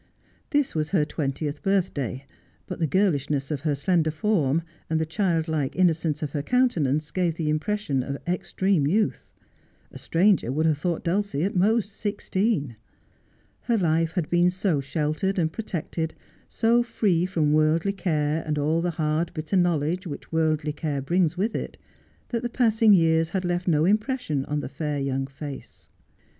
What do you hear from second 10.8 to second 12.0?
Dulcie at most